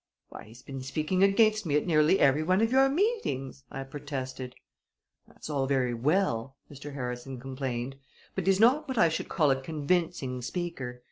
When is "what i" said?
8.87-9.09